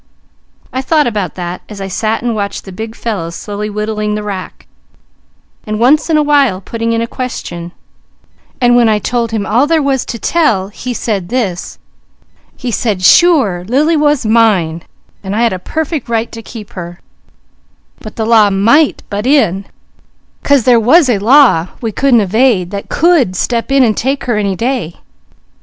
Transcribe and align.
I 0.73 0.81
thought 0.81 1.05
about 1.05 1.35
that, 1.35 1.61
as 1.69 1.79
I 1.79 1.87
sat 1.87 2.23
and 2.23 2.33
watched 2.33 2.65
the 2.65 2.71
big 2.71 2.95
fellow 2.95 3.29
slowly 3.29 3.69
whittling 3.69 4.15
the 4.15 4.23
rack, 4.23 4.65
and 5.67 5.79
once 5.79 6.09
in 6.09 6.17
a 6.17 6.23
while 6.23 6.59
putting 6.59 6.91
in 6.91 7.03
a 7.03 7.07
question, 7.07 7.71
and 8.59 8.75
when 8.75 8.89
I'd 8.89 9.03
told 9.03 9.29
him 9.29 9.45
all 9.45 9.67
there 9.67 9.79
was 9.79 10.03
to 10.05 10.17
tell, 10.17 10.69
he 10.69 10.91
said 10.91 11.29
this: 11.29 11.77
he 12.57 12.71
said 12.71 13.03
sure 13.03 13.63
Lily 13.67 13.95
was 13.95 14.25
mine, 14.25 14.81
and 15.23 15.35
I 15.35 15.43
had 15.43 15.53
a 15.53 15.59
perfect 15.59 16.09
right 16.09 16.31
to 16.31 16.41
keep 16.41 16.71
her; 16.73 16.99
but 17.99 18.15
the 18.15 18.25
law 18.25 18.49
might 18.49 19.03
butt 19.07 19.27
in, 19.27 19.67
'cause 20.41 20.63
there 20.63 20.79
was 20.79 21.09
a 21.09 21.19
law 21.19 21.67
we 21.79 21.91
couldn't 21.91 22.21
evade 22.21 22.71
that 22.71 22.89
could 22.89 23.35
step 23.35 23.71
in 23.71 23.83
and 23.83 23.95
take 23.95 24.23
her 24.23 24.35
any 24.35 24.55
day. 24.55 24.95